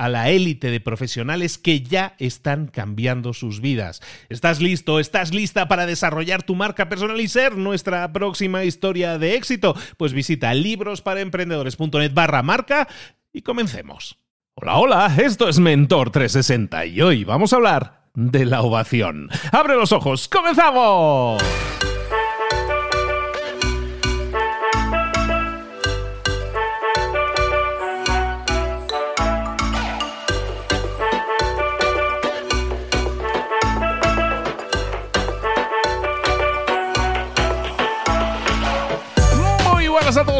a 0.00 0.08
la 0.08 0.30
élite 0.30 0.70
de 0.70 0.80
profesionales 0.80 1.58
que 1.58 1.82
ya 1.82 2.14
están 2.18 2.68
cambiando 2.68 3.34
sus 3.34 3.60
vidas. 3.60 4.00
¿Estás 4.30 4.62
listo? 4.62 4.98
¿Estás 4.98 5.34
lista 5.34 5.68
para 5.68 5.84
desarrollar 5.84 6.42
tu 6.42 6.54
marca 6.54 6.88
personal 6.88 7.20
y 7.20 7.28
ser 7.28 7.58
nuestra 7.58 8.10
próxima 8.10 8.64
historia 8.64 9.18
de 9.18 9.34
éxito? 9.34 9.76
Pues 9.98 10.14
visita 10.14 10.54
librosparaemprendedores.net 10.54 12.14
barra 12.14 12.42
marca 12.42 12.88
y 13.30 13.42
comencemos. 13.42 14.16
Hola, 14.54 14.78
hola, 14.78 15.14
esto 15.18 15.50
es 15.50 15.58
Mentor 15.58 16.08
360 16.08 16.86
y 16.86 17.02
hoy 17.02 17.24
vamos 17.24 17.52
a 17.52 17.56
hablar 17.56 18.04
de 18.14 18.46
la 18.46 18.62
ovación. 18.62 19.28
¡Abre 19.52 19.74
los 19.74 19.92
ojos! 19.92 20.28
¡Comenzamos! 20.28 21.42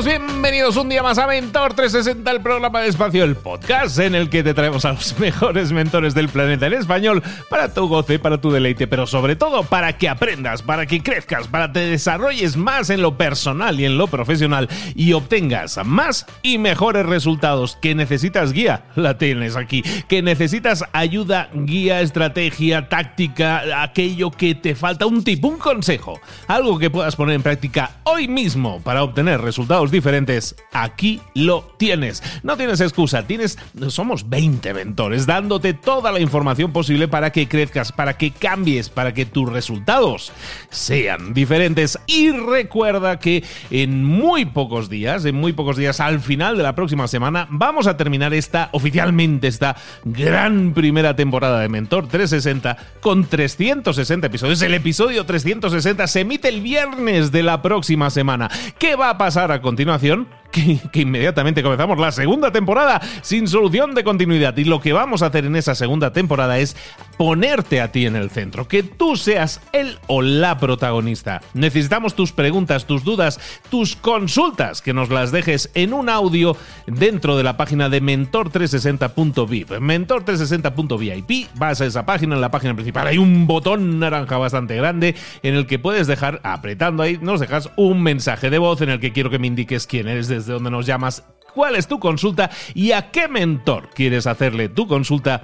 Bienvenidos 0.05 0.77
un 0.77 0.89
día 0.89 1.03
más 1.03 1.19
a 1.19 1.27
Mentor 1.27 1.75
360, 1.75 2.31
el 2.31 2.41
programa 2.41 2.81
de 2.81 2.89
espacio, 2.89 3.23
el 3.23 3.37
podcast 3.37 3.99
en 3.99 4.15
el 4.15 4.31
que 4.31 4.43
te 4.43 4.55
traemos 4.55 4.85
a 4.85 4.93
los 4.93 5.19
mejores 5.19 5.73
mentores 5.73 6.15
del 6.15 6.29
planeta 6.29 6.67
en 6.69 6.75
español 6.75 7.23
para 7.51 7.75
tu 7.75 7.87
goce, 7.87 8.19
para 8.19 8.41
tu 8.41 8.51
deleite, 8.51 8.87
pero 8.87 9.07
sobre 9.07 9.37
todo 9.37 9.65
para 9.65 9.99
que 9.99 10.09
aprendas, 10.09 10.63
para 10.63 10.87
que 10.87 11.03
crezcas, 11.03 11.49
para 11.49 11.67
que 11.67 11.73
te 11.75 11.81
desarrolles 11.81 12.57
más 12.57 12.89
en 12.89 13.03
lo 13.03 13.19
personal 13.19 13.79
y 13.79 13.85
en 13.85 13.99
lo 13.99 14.07
profesional 14.07 14.69
y 14.95 15.13
obtengas 15.13 15.79
más 15.85 16.25
y 16.43 16.59
mejores 16.59 17.05
resultados. 17.05 17.77
Que 17.83 17.95
necesitas 17.95 18.53
guía, 18.53 18.85
la 18.97 19.19
tienes 19.19 19.57
aquí. 19.57 19.83
Que 20.09 20.23
necesitas 20.23 20.85
ayuda, 20.93 21.51
guía, 21.53 22.01
estrategia, 22.01 22.89
táctica, 22.89 23.83
aquello 23.83 24.31
que 24.31 24.55
te 24.55 24.75
falta, 24.75 25.07
un 25.07 25.25
tip, 25.25 25.45
un 25.45 25.59
consejo, 25.59 26.21
algo 26.47 26.79
que 26.79 26.91
puedas 26.91 27.17
poner 27.17 27.35
en 27.35 27.43
práctica 27.43 27.99
hoy 28.05 28.29
mismo 28.29 28.81
para 28.81 29.03
obtener 29.03 29.41
resultados 29.41 29.90
diferentes, 29.91 30.57
aquí 30.73 31.21
lo 31.35 31.63
tienes. 31.77 32.23
No 32.43 32.57
tienes 32.57 32.81
excusa, 32.81 33.27
tienes 33.27 33.59
somos 33.89 34.29
20 34.29 34.73
mentores 34.75 35.27
dándote 35.27 35.75
toda 35.75 36.13
la 36.13 36.21
información 36.21 36.73
posible 36.73 37.09
para 37.09 37.31
que 37.31 37.49
crezcas, 37.49 37.93
para 37.93 38.17
que 38.17 38.31
cambies, 38.31 38.89
para 38.89 39.15
que 39.15 39.27
tus 39.27 39.51
resultados 39.51 40.33
sean 40.71 41.35
diferentes 41.35 41.99
y 42.07 42.31
recuerda 42.31 43.19
que 43.19 43.45
en 43.71 44.05
muy 44.05 44.45
pocos 44.45 44.89
días, 44.89 45.25
en 45.25 45.35
muy 45.37 45.53
pocos 45.53 45.77
días 45.77 46.01
al 46.01 46.21
final 46.21 46.57
de 46.57 46.63
la 46.63 46.75
próxima 46.75 47.09
semana 47.09 47.47
vamos 47.51 47.87
a 47.87 47.97
terminar 47.97 48.35
esta 48.35 48.69
oficialmente 48.73 49.49
esta 49.49 49.77
gran 50.05 50.73
primera 50.73 51.17
temporada 51.17 51.61
de 51.61 51.69
Mentor 51.69 52.09
360 52.09 52.77
con 53.01 53.25
360 53.25 54.27
episodios. 54.27 54.63
El 54.63 54.75
episodio 54.75 55.25
360 55.25 56.07
se 56.07 56.21
emite 56.21 56.49
el 56.49 56.61
viernes 56.61 57.33
de 57.33 57.43
la 57.43 57.63
próxima 57.63 58.11
semana. 58.11 58.51
¿Qué 58.79 58.97
va 58.97 59.11
a 59.11 59.19
pasar 59.19 59.53
a 59.53 59.61
continuación 59.61 59.80
continuación 59.81 60.29
que, 60.51 60.81
inmediatamente 61.01 61.63
comenzamos 61.63 61.99
la 61.99 62.13
segunda 62.13 62.53
temporada 62.53 63.01
sin 63.23 63.49
solución 63.49 63.95
de 63.95 64.05
continuidad. 64.05 64.57
Y 64.57 64.65
lo 64.65 64.81
que 64.81 64.93
vamos 64.93 65.23
a 65.23 65.27
hacer 65.27 65.45
en 65.45 65.57
esa 65.57 65.75
segunda 65.75 66.13
temporada 66.13 66.59
es 66.59 66.77
ponerte 67.17 67.81
a 67.81 67.93
ti 67.93 68.07
en 68.07 68.17
el 68.17 68.31
centro, 68.31 68.67
que 68.67 68.83
tú 68.83 69.17
seas 69.17 69.61
el 69.73 69.99
o 70.07 70.23
la 70.23 70.59
protagonista. 70.59 71.43
Necesitamos 71.55 72.15
tus 72.15 72.33
preguntas, 72.33 72.87
tus 72.87 73.05
dudas, 73.05 73.41
tus 73.71 73.97
consultas, 73.97 74.83
que 74.83 74.95
nos 74.95 75.11
las 75.11 75.33
dejes 75.33 75.71
en 75.75 75.93
un 75.93 76.09
audio 76.09 76.57
dentro 76.87 77.37
de 77.37 77.45
la 77.45 77.57
página 77.57 77.89
de 77.89 78.03
mentor360.vip. 78.03 79.71
Mentor360.vip, 79.71 81.49
vas 81.55 81.81
a 81.81 81.87
esa 81.87 82.07
página, 82.07 82.35
en 82.35 82.41
la 82.41 82.51
página 82.51 82.75
principal 82.75 83.07
hay 83.07 83.19
un 83.19 83.47
botón 83.47 83.99
naranja 83.99 84.39
bastante 84.39 84.77
grande 84.77 85.15
en 85.43 85.55
el 85.55 85.67
que 85.67 85.79
puedes 85.79 86.07
dejar, 86.07 86.41
apretando 86.43 87.03
ahí, 87.03 87.19
nos 87.21 87.41
dejas 87.41 87.71
un 87.77 88.03
mensaje 88.03 88.51
de 88.51 88.59
voz 88.59 88.81
en 88.81 88.91
el 88.91 89.01
que 89.01 89.13
quiero 89.13 89.31
que 89.31 89.39
me 89.39 89.47
indiques 89.47 89.87
quién 89.87 90.09
eres 90.09 90.29
de 90.29 90.40
desde 90.41 90.53
donde 90.53 90.71
nos 90.71 90.87
llamas, 90.87 91.25
cuál 91.55 91.77
es 91.77 91.87
tu 91.87 91.99
consulta 91.99 92.51
y 92.75 92.93
a 92.93 93.11
qué 93.11 93.29
mentor 93.29 93.91
quieres 93.95 94.27
hacerle 94.27 94.69
tu 94.69 94.87
consulta 94.87 95.43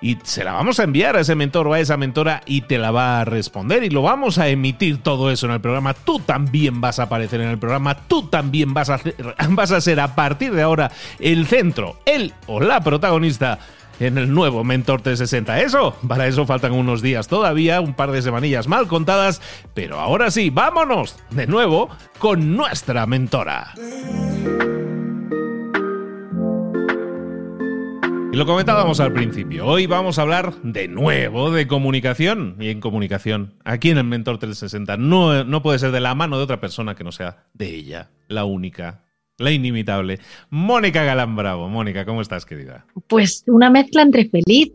y 0.00 0.18
se 0.22 0.44
la 0.44 0.52
vamos 0.52 0.78
a 0.78 0.84
enviar 0.84 1.16
a 1.16 1.20
ese 1.20 1.34
mentor 1.34 1.66
o 1.68 1.72
a 1.72 1.80
esa 1.80 1.96
mentora 1.96 2.42
y 2.46 2.62
te 2.62 2.78
la 2.78 2.90
va 2.90 3.20
a 3.20 3.24
responder 3.24 3.82
y 3.82 3.90
lo 3.90 4.02
vamos 4.02 4.38
a 4.38 4.48
emitir 4.48 5.02
todo 5.02 5.30
eso 5.30 5.46
en 5.46 5.52
el 5.52 5.60
programa. 5.60 5.94
Tú 5.94 6.20
también 6.20 6.80
vas 6.80 6.98
a 6.98 7.04
aparecer 7.04 7.40
en 7.40 7.48
el 7.48 7.58
programa, 7.58 7.96
tú 8.06 8.24
también 8.28 8.74
vas 8.74 8.90
a, 8.90 9.00
vas 9.48 9.72
a 9.72 9.80
ser 9.80 10.00
a 10.00 10.14
partir 10.14 10.52
de 10.52 10.62
ahora 10.62 10.90
el 11.18 11.46
centro, 11.46 11.98
el 12.04 12.34
o 12.46 12.60
la 12.60 12.80
protagonista 12.82 13.58
en 14.00 14.18
el 14.18 14.32
nuevo 14.32 14.64
Mentor 14.64 15.02
360. 15.02 15.60
Eso, 15.60 15.96
para 16.06 16.26
eso 16.26 16.46
faltan 16.46 16.72
unos 16.72 17.02
días 17.02 17.28
todavía, 17.28 17.80
un 17.80 17.94
par 17.94 18.10
de 18.12 18.22
semanillas 18.22 18.68
mal 18.68 18.86
contadas, 18.86 19.40
pero 19.74 19.98
ahora 19.98 20.30
sí, 20.30 20.50
vámonos 20.50 21.16
de 21.30 21.46
nuevo 21.46 21.88
con 22.18 22.56
nuestra 22.56 23.06
mentora. 23.06 23.74
Lo 28.32 28.44
comentábamos 28.44 29.00
al 29.00 29.14
principio, 29.14 29.64
hoy 29.64 29.86
vamos 29.86 30.18
a 30.18 30.22
hablar 30.22 30.52
de 30.62 30.88
nuevo 30.88 31.50
de 31.50 31.66
comunicación 31.66 32.56
y 32.60 32.68
en 32.68 32.80
comunicación, 32.80 33.54
aquí 33.64 33.88
en 33.88 33.96
el 33.96 34.04
Mentor 34.04 34.36
360, 34.36 34.98
no, 34.98 35.42
no 35.44 35.62
puede 35.62 35.78
ser 35.78 35.90
de 35.90 36.00
la 36.00 36.14
mano 36.14 36.36
de 36.36 36.44
otra 36.44 36.60
persona 36.60 36.94
que 36.94 37.02
no 37.02 37.12
sea 37.12 37.46
de 37.54 37.74
ella, 37.74 38.10
la 38.28 38.44
única, 38.44 39.05
la 39.38 39.50
inimitable 39.50 40.18
Mónica 40.50 41.04
Galán 41.04 41.36
Bravo. 41.36 41.68
Mónica, 41.68 42.04
¿cómo 42.04 42.22
estás, 42.22 42.46
querida? 42.46 42.86
Pues 43.06 43.44
una 43.46 43.70
mezcla 43.70 44.02
entre 44.02 44.28
feliz 44.28 44.72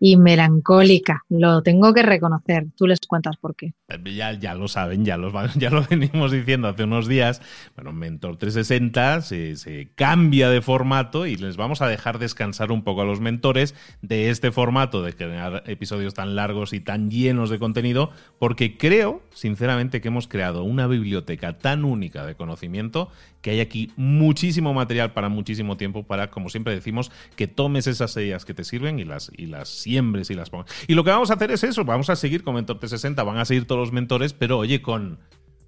y 0.00 0.16
melancólica, 0.16 1.24
lo 1.28 1.62
tengo 1.62 1.92
que 1.92 2.02
reconocer. 2.02 2.66
Tú 2.76 2.86
les 2.86 3.00
cuentas 3.00 3.36
por 3.36 3.56
qué. 3.56 3.74
Eh, 3.88 4.14
ya, 4.14 4.32
ya 4.32 4.54
lo 4.54 4.68
saben, 4.68 5.04
ya, 5.04 5.18
ya 5.56 5.70
lo 5.70 5.82
venimos 5.82 6.30
diciendo 6.30 6.68
hace 6.68 6.84
unos 6.84 7.08
días. 7.08 7.42
Bueno, 7.74 7.92
Mentor 7.92 8.36
360 8.36 9.22
se, 9.22 9.56
se 9.56 9.90
cambia 9.94 10.50
de 10.50 10.60
formato 10.60 11.26
y 11.26 11.36
les 11.36 11.56
vamos 11.56 11.82
a 11.82 11.88
dejar 11.88 12.18
descansar 12.18 12.72
un 12.72 12.82
poco 12.82 13.02
a 13.02 13.04
los 13.04 13.20
mentores 13.20 13.74
de 14.02 14.30
este 14.30 14.52
formato 14.52 15.02
de 15.02 15.14
crear 15.14 15.62
episodios 15.66 16.14
tan 16.14 16.36
largos 16.36 16.72
y 16.72 16.80
tan 16.80 17.10
llenos 17.10 17.50
de 17.50 17.58
contenido, 17.58 18.10
porque 18.38 18.76
creo, 18.76 19.22
sinceramente, 19.32 20.00
que 20.00 20.08
hemos 20.08 20.28
creado 20.28 20.64
una 20.64 20.86
biblioteca 20.86 21.58
tan 21.58 21.84
única 21.84 22.24
de 22.26 22.34
conocimiento 22.34 23.10
que 23.40 23.50
hay 23.50 23.60
aquí 23.60 23.92
muchísimo 23.96 24.74
material 24.74 25.12
para 25.12 25.28
muchísimo 25.28 25.76
tiempo 25.76 26.04
para, 26.04 26.30
como 26.30 26.48
siempre 26.48 26.74
decimos, 26.74 27.10
que 27.36 27.46
tomes 27.46 27.86
esas 27.86 28.16
ideas 28.16 28.44
que 28.44 28.54
te 28.54 28.64
sirven 28.64 28.98
y 28.98 29.04
las, 29.04 29.30
y 29.36 29.46
las 29.46 29.86
siembres 29.88 30.30
y 30.30 30.34
las 30.34 30.50
pongas. 30.50 30.70
Y 30.86 30.94
lo 30.94 31.02
que 31.02 31.10
vamos 31.10 31.30
a 31.30 31.34
hacer 31.34 31.50
es 31.50 31.64
eso, 31.64 31.84
vamos 31.84 32.10
a 32.10 32.16
seguir 32.16 32.42
con 32.42 32.54
Mentor 32.54 32.78
360, 32.78 33.22
van 33.22 33.38
a 33.38 33.46
seguir 33.46 33.66
todos 33.66 33.80
los 33.80 33.92
mentores, 33.92 34.34
pero 34.34 34.58
oye, 34.58 34.82
con 34.82 35.18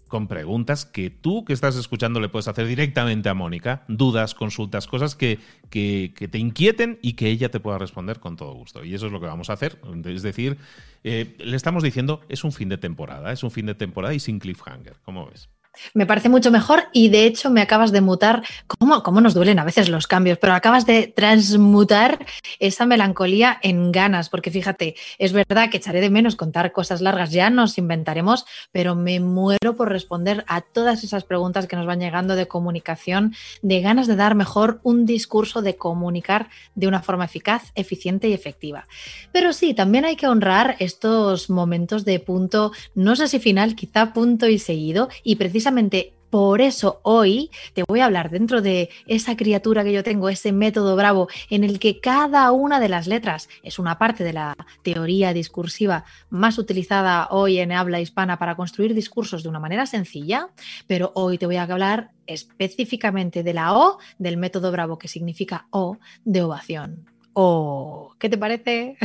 con 0.09 0.27
preguntas 0.27 0.85
que 0.85 1.09
tú 1.09 1.45
que 1.45 1.53
estás 1.53 1.77
escuchando 1.77 2.19
le 2.19 2.29
puedes 2.29 2.49
hacer 2.49 2.67
directamente 2.67 3.29
a 3.29 3.35
Mónica, 3.35 3.85
dudas, 3.87 4.35
consultas, 4.35 4.89
cosas 4.89 5.15
que, 5.15 5.39
que, 5.71 6.13
te 6.29 6.37
inquieten 6.37 6.99
y 7.01 7.13
que 7.13 7.29
ella 7.29 7.49
te 7.49 7.61
pueda 7.61 7.79
responder 7.79 8.19
con 8.19 8.37
todo 8.37 8.53
gusto. 8.53 8.85
Y 8.85 8.93
eso 8.93 9.07
es 9.07 9.13
lo 9.13 9.21
que 9.21 9.27
vamos 9.27 9.51
a 9.51 9.53
hacer. 9.53 9.81
Es 10.05 10.23
decir, 10.23 10.59
eh, 11.05 11.37
le 11.39 11.57
estamos 11.57 11.85
diciendo, 11.85 12.23
es 12.29 12.43
un 12.43 12.51
fin 12.51 12.69
de 12.69 12.77
temporada, 12.77 13.33
es 13.33 13.45
un 13.45 13.53
fin 13.53 13.67
de 13.67 13.77
temporada 13.77 14.13
y 14.13 14.19
sin 14.19 14.41
cliffhanger. 14.41 14.97
¿Cómo 15.05 15.27
ves? 15.31 15.49
Me 15.95 16.05
parece 16.05 16.29
mucho 16.29 16.51
mejor 16.51 16.85
y 16.93 17.09
de 17.11 17.25
hecho 17.25 17.49
me 17.49 17.63
acabas 17.63 17.93
de 17.93 18.01
mutar, 18.01 18.43
¿cómo, 18.67 19.03
cómo 19.03 19.21
nos 19.21 19.35
duelen 19.35 19.59
a 19.61 19.65
veces 19.65 19.89
los 19.89 20.07
cambios? 20.07 20.39
Pero 20.39 20.55
acabas 20.55 20.85
de 20.85 21.07
transmutar 21.07 22.27
esa 22.59 22.87
melancolía 22.87 23.59
en 23.63 23.93
ganas, 23.93 24.29
porque 24.29 24.51
fíjate, 24.51 24.97
es 25.19 25.33
verdad 25.33 25.71
que 25.71 25.77
echaré 25.77 26.01
de 26.01 26.11
menos 26.11 26.35
contar 26.35 26.73
cosas 26.73 27.01
largas, 27.01 27.31
ya 27.31 27.51
nos 27.51 27.79
inventaremos, 27.79 28.47
pero 28.73 28.97
me 28.97 29.21
muero 29.21 29.77
por 29.77 29.91
responder 29.91 30.45
a 30.49 30.61
todas 30.61 31.05
esas 31.05 31.25
preguntas 31.25 31.67
que 31.67 31.77
nos 31.77 31.87
van 31.87 32.01
llegando 32.01 32.35
de 32.35 32.49
comunicación, 32.49 33.35
de 33.63 33.81
ganas 33.81 34.09
de 34.09 34.17
dar 34.17 34.35
mejor 34.35 34.81
un 34.83 35.07
discurso, 35.07 35.63
de 35.63 35.77
comunicar 35.77 36.49
de 36.75 36.89
una 36.89 37.01
forma 37.01 37.27
eficaz, 37.27 37.71
eficiente 37.77 38.29
y 38.29 38.33
efectiva. 38.33 38.89
Pero 39.33 39.53
sí, 39.53 39.75
también 39.75 40.05
hay 40.05 40.17
que 40.17 40.27
honrar 40.27 40.77
estos 40.81 41.49
momentos 41.49 42.05
de 42.05 42.19
punto, 42.19 42.73
no 42.95 43.15
sé 43.15 43.29
si 43.29 43.39
final, 43.39 43.77
quizá 43.77 44.13
punto 44.13 44.49
y 44.49 44.59
seguido, 44.59 45.09
y 45.23 45.37
precisamente 45.37 45.60
precisamente 45.61 46.15
por 46.31 46.63
eso 46.63 47.01
hoy 47.03 47.51
te 47.75 47.83
voy 47.87 48.01
a 48.01 48.07
hablar 48.07 48.31
dentro 48.31 48.63
de 48.63 48.89
esa 49.07 49.37
criatura 49.37 49.85
que 49.85 49.93
yo 49.93 50.03
tengo, 50.03 50.31
ese 50.31 50.53
método 50.53 50.97
bravo, 50.97 51.29
en 51.51 51.65
el 51.65 51.79
que 51.79 52.01
cada 52.01 52.51
una 52.53 52.81
de 52.81 52.89
las 52.89 53.07
letras 53.07 53.51
es 53.63 53.79
una 53.79 53.99
parte 53.99 54.25
de 54.25 54.33
la 54.33 54.57
teoría 54.83 55.35
discursiva 55.35 56.05
más 56.31 56.57
utilizada 56.57 57.29
hoy 57.31 57.59
en 57.59 57.73
habla 57.73 58.01
hispana 58.01 58.39
para 58.39 58.57
construir 58.57 58.95
discursos 58.95 59.43
de 59.43 59.51
una 59.51 59.61
manera 59.61 59.85
sencilla, 59.85 60.49
pero 60.87 61.13
hoy 61.15 61.37
te 61.37 61.45
voy 61.45 61.57
a 61.57 61.65
hablar 61.65 62.13
específicamente 62.27 63.43
de 63.43 63.53
la 63.53 63.77
O 63.77 63.99
del 64.19 64.39
método 64.39 64.73
bravo, 64.73 64.99
que 64.99 65.09
significa 65.09 65.67
O 65.71 65.99
de 66.25 66.43
ovación. 66.43 67.10
¿O 67.33 68.15
qué 68.19 68.29
te 68.29 68.39
parece? 68.39 68.97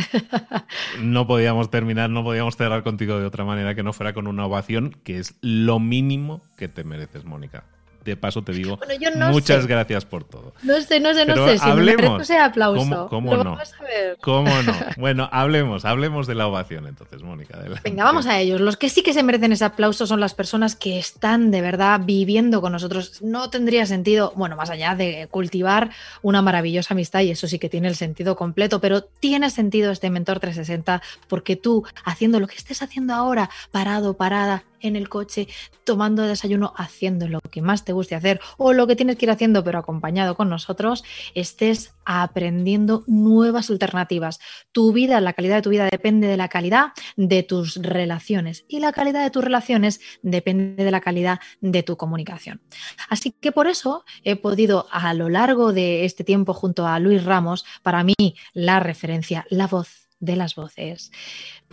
no 1.02 1.28
podíamos 1.28 1.70
terminar, 1.70 2.10
no 2.10 2.24
podíamos 2.24 2.58
cerrar 2.58 2.84
contigo 2.84 3.20
de 3.20 3.26
otra 3.26 3.46
manera 3.46 3.76
que 3.76 3.84
no 3.84 3.94
fuera 3.94 4.14
con 4.14 4.28
una 4.28 4.46
ovación, 4.46 4.96
que 5.04 5.20
es 5.20 5.36
lo 5.42 5.80
mínimo 5.80 6.42
que 6.58 6.68
te 6.68 6.84
mereces, 6.84 7.26
Mónica 7.26 7.64
de 8.06 8.18
paso 8.18 8.44
te 8.44 8.52
digo 8.52 8.80
muchas 9.28 9.68
gracias 9.68 10.06
por 10.06 10.24
todo. 10.24 10.54
No 10.64 10.80
sé, 10.82 11.00
no 11.00 11.14
sé, 11.14 11.26
no 11.26 11.36
sé. 11.48 11.58
Si 11.58 11.70
hablemos. 11.70 12.22
ese 12.22 12.38
aplauso. 12.38 13.08
¿Cómo, 13.10 13.36
no? 13.36 13.58
¿Cómo 14.22 14.62
no? 14.62 14.74
Bueno, 14.98 15.28
hablemos, 15.32 15.86
hablemos 15.86 16.28
de 16.28 16.36
la 16.36 16.48
ovación 16.48 16.88
entonces, 16.88 17.22
Mónica. 17.22 17.60
Venga, 17.84 18.04
vamos 18.04 18.28
a 18.28 18.40
ellos. 18.40 18.62
Los 18.62 18.78
que 18.78 18.90
sí 18.90 19.04
que 19.04 19.14
se 19.14 19.24
merecen 19.24 19.52
ese 19.52 19.66
aplauso 19.66 20.08
son 20.08 20.20
las 20.20 20.34
personas 20.34 20.76
que 20.76 20.98
están 21.00 21.52
de 21.52 21.62
verdad 21.62 22.02
viviendo 22.04 22.62
con 22.62 22.72
nosotros. 22.72 23.22
No 23.22 23.50
tendría 23.50 23.86
sentido, 23.86 24.34
bueno, 24.36 24.56
más 24.56 24.70
allá 24.70 24.96
de 24.96 25.28
cultivar 25.32 25.92
una 26.22 26.42
maravillosa 26.42 26.94
amistad, 26.94 27.22
y 27.22 27.32
eso 27.32 27.48
sí 27.48 27.60
que 27.60 27.70
tiene 27.70 27.88
el 27.88 27.96
sentido 27.96 28.36
completo, 28.36 28.80
pero 28.80 29.04
tiene 29.04 29.50
sentido 29.50 29.92
este 29.92 30.10
Mentor 30.10 30.40
360 30.40 31.02
porque 31.28 31.56
tú, 31.56 31.84
haciendo 32.04 32.40
lo 32.40 32.48
que 32.48 32.56
estés 32.56 32.82
haciendo 32.82 33.14
ahora, 33.14 33.50
parado, 33.72 34.16
parada, 34.16 34.64
en 34.88 34.96
el 34.96 35.10
coche, 35.10 35.48
tomando 35.84 36.24
desayuno, 36.24 36.74
haciendo 36.78 37.28
lo 37.28 37.40
que 37.40 37.62
más 37.62 37.86
te 37.86 37.94
guste 37.94 38.16
hacer 38.16 38.40
o 38.58 38.74
lo 38.74 38.88
que 38.88 38.96
tienes 38.96 39.18
que 39.18 39.26
ir 39.26 39.32
haciendo 39.32 39.64
pero 39.64 39.80
acompañado 39.80 40.36
con 40.36 40.50
nosotros, 40.50 41.04
estés 41.34 41.94
aprendiendo 42.06 43.04
nuevas 43.08 43.70
alternativas. 43.70 44.40
Tu 44.72 44.94
vida, 44.94 45.20
la 45.22 45.34
calidad 45.34 45.58
de 45.58 45.62
tu 45.62 45.70
vida 45.70 45.90
depende 45.92 46.28
de 46.28 46.38
la 46.38 46.50
calidad 46.50 46.94
de 47.16 47.44
tus 47.44 47.76
relaciones 47.78 48.66
y 48.68 48.80
la 48.80 48.94
calidad 48.94 49.24
de 49.24 49.32
tus 49.32 49.44
relaciones 49.44 50.00
depende 50.22 50.84
de 50.84 50.92
la 50.92 51.02
calidad 51.02 51.40
de 51.62 51.84
tu 51.84 51.98
comunicación. 51.98 52.62
Así 53.10 53.32
que 53.32 53.52
por 53.52 53.68
eso 53.68 54.06
he 54.24 54.36
podido 54.36 54.88
a 54.92 55.14
lo 55.14 55.30
largo 55.30 55.74
de 55.74 56.06
este 56.06 56.24
tiempo 56.24 56.54
junto 56.54 56.88
a 56.88 57.00
Luis 57.00 57.24
Ramos, 57.24 57.66
para 57.84 58.04
mí 58.04 58.16
la 58.54 58.80
referencia, 58.80 59.46
la 59.50 59.68
voz 59.68 60.05
de 60.26 60.36
las 60.36 60.56
voces. 60.56 61.12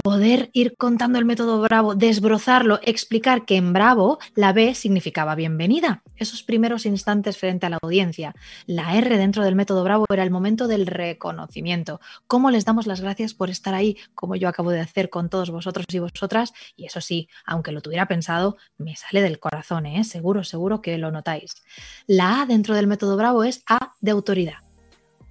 Poder 0.02 0.50
ir 0.52 0.74
contando 0.76 1.18
el 1.18 1.24
método 1.24 1.60
Bravo, 1.60 1.94
desbrozarlo, 1.94 2.80
explicar 2.82 3.44
que 3.44 3.56
en 3.56 3.72
Bravo 3.72 4.18
la 4.34 4.52
B 4.52 4.74
significaba 4.74 5.34
bienvenida, 5.34 6.02
esos 6.16 6.42
primeros 6.42 6.86
instantes 6.86 7.38
frente 7.38 7.66
a 7.66 7.70
la 7.70 7.78
audiencia. 7.82 8.34
La 8.66 8.96
R 8.96 9.16
dentro 9.18 9.44
del 9.44 9.54
método 9.54 9.84
Bravo 9.84 10.06
era 10.12 10.22
el 10.22 10.30
momento 10.30 10.68
del 10.68 10.86
reconocimiento. 10.86 12.00
¿Cómo 12.26 12.50
les 12.50 12.64
damos 12.64 12.86
las 12.86 13.00
gracias 13.00 13.34
por 13.34 13.50
estar 13.50 13.74
ahí, 13.74 13.96
como 14.14 14.36
yo 14.36 14.48
acabo 14.48 14.70
de 14.70 14.80
hacer 14.80 15.10
con 15.10 15.28
todos 15.28 15.50
vosotros 15.50 15.86
y 15.90 15.98
vosotras? 15.98 16.52
Y 16.76 16.86
eso 16.86 17.00
sí, 17.00 17.28
aunque 17.44 17.72
lo 17.72 17.80
tuviera 17.80 18.06
pensado, 18.06 18.56
me 18.78 18.96
sale 18.96 19.22
del 19.22 19.38
corazón, 19.38 19.86
¿eh? 19.86 20.04
seguro, 20.04 20.44
seguro 20.44 20.80
que 20.80 20.98
lo 20.98 21.10
notáis. 21.10 21.62
La 22.06 22.42
A 22.42 22.46
dentro 22.46 22.74
del 22.74 22.86
método 22.86 23.16
Bravo 23.16 23.44
es 23.44 23.62
A 23.66 23.92
de 24.00 24.10
autoridad 24.10 24.71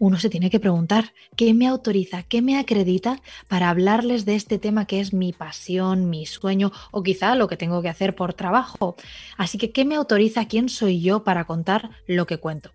uno 0.01 0.17
se 0.17 0.31
tiene 0.31 0.49
que 0.49 0.59
preguntar, 0.59 1.13
¿qué 1.35 1.53
me 1.53 1.67
autoriza, 1.67 2.23
qué 2.23 2.41
me 2.41 2.57
acredita 2.57 3.21
para 3.47 3.69
hablarles 3.69 4.25
de 4.25 4.33
este 4.33 4.57
tema 4.57 4.85
que 4.85 4.99
es 4.99 5.13
mi 5.13 5.31
pasión, 5.31 6.09
mi 6.09 6.25
sueño 6.25 6.71
o 6.89 7.03
quizá 7.03 7.35
lo 7.35 7.47
que 7.47 7.55
tengo 7.55 7.83
que 7.83 7.89
hacer 7.89 8.15
por 8.15 8.33
trabajo? 8.33 8.95
Así 9.37 9.59
que, 9.59 9.71
¿qué 9.71 9.85
me 9.85 9.93
autoriza, 9.93 10.47
quién 10.47 10.69
soy 10.69 11.01
yo 11.01 11.23
para 11.23 11.45
contar 11.45 11.91
lo 12.07 12.25
que 12.25 12.37
cuento? 12.37 12.71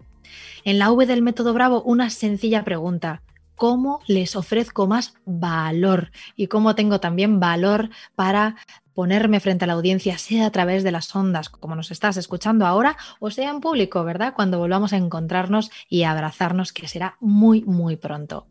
En 0.62 0.78
la 0.78 0.92
V 0.92 1.04
del 1.04 1.20
método 1.20 1.52
Bravo, 1.52 1.82
una 1.82 2.10
sencilla 2.10 2.62
pregunta. 2.62 3.22
¿Cómo 3.56 4.00
les 4.06 4.36
ofrezco 4.36 4.86
más 4.86 5.14
valor? 5.24 6.12
Y 6.36 6.46
cómo 6.46 6.74
tengo 6.74 7.00
también 7.00 7.40
valor 7.40 7.90
para 8.14 8.56
ponerme 8.94 9.40
frente 9.40 9.64
a 9.64 9.68
la 9.68 9.74
audiencia, 9.74 10.16
sea 10.16 10.46
a 10.46 10.50
través 10.50 10.82
de 10.82 10.90
las 10.90 11.14
ondas, 11.14 11.50
como 11.50 11.74
nos 11.76 11.90
estás 11.90 12.16
escuchando 12.16 12.66
ahora, 12.66 12.96
o 13.20 13.30
sea 13.30 13.50
en 13.50 13.60
público, 13.60 14.04
¿verdad? 14.04 14.32
Cuando 14.34 14.58
volvamos 14.58 14.92
a 14.94 14.96
encontrarnos 14.96 15.70
y 15.88 16.04
abrazarnos, 16.04 16.72
que 16.72 16.88
será 16.88 17.16
muy, 17.20 17.62
muy 17.62 17.96
pronto. 17.96 18.46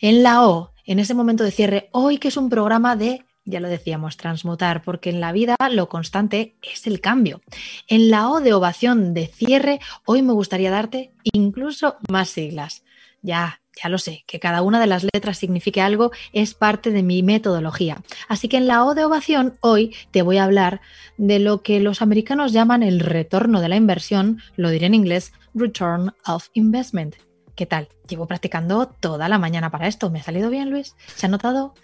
En 0.00 0.24
la 0.24 0.46
O, 0.46 0.72
en 0.84 0.98
ese 0.98 1.14
momento 1.14 1.44
de 1.44 1.52
cierre, 1.52 1.88
hoy 1.92 2.18
que 2.18 2.28
es 2.28 2.36
un 2.36 2.48
programa 2.48 2.96
de 2.96 3.24
ya 3.46 3.60
lo 3.60 3.68
decíamos, 3.68 4.16
transmutar, 4.16 4.82
porque 4.82 5.08
en 5.08 5.20
la 5.20 5.30
vida 5.30 5.56
lo 5.70 5.88
constante 5.88 6.56
es 6.62 6.86
el 6.88 7.00
cambio. 7.00 7.40
En 7.86 8.10
la 8.10 8.28
O 8.28 8.40
de 8.40 8.52
ovación 8.52 9.14
de 9.14 9.28
cierre, 9.28 9.78
hoy 10.04 10.22
me 10.22 10.32
gustaría 10.32 10.70
darte 10.70 11.12
incluso 11.22 11.96
más 12.08 12.28
siglas. 12.28 12.82
Ya, 13.22 13.60
ya 13.82 13.88
lo 13.88 13.98
sé, 13.98 14.24
que 14.26 14.40
cada 14.40 14.62
una 14.62 14.80
de 14.80 14.86
las 14.86 15.04
letras 15.04 15.38
signifique 15.38 15.80
algo 15.80 16.10
es 16.32 16.54
parte 16.54 16.90
de 16.90 17.02
mi 17.02 17.22
metodología. 17.22 18.02
Así 18.28 18.48
que 18.48 18.56
en 18.56 18.66
la 18.66 18.84
O 18.84 18.94
de 18.94 19.04
ovación 19.04 19.56
hoy 19.60 19.94
te 20.10 20.22
voy 20.22 20.38
a 20.38 20.44
hablar 20.44 20.80
de 21.18 21.38
lo 21.38 21.62
que 21.62 21.80
los 21.80 22.02
americanos 22.02 22.52
llaman 22.52 22.82
el 22.82 23.00
retorno 23.00 23.60
de 23.60 23.68
la 23.68 23.76
inversión, 23.76 24.40
lo 24.56 24.70
diré 24.70 24.86
en 24.86 24.94
inglés, 24.94 25.32
Return 25.54 26.12
of 26.26 26.48
Investment. 26.54 27.16
¿Qué 27.54 27.64
tal? 27.64 27.88
Llevo 28.06 28.26
practicando 28.26 28.86
toda 28.86 29.28
la 29.28 29.38
mañana 29.38 29.70
para 29.70 29.88
esto. 29.88 30.10
¿Me 30.10 30.20
ha 30.20 30.22
salido 30.22 30.50
bien, 30.50 30.70
Luis? 30.70 30.94
¿Se 31.14 31.24
ha 31.24 31.28
notado? 31.30 31.74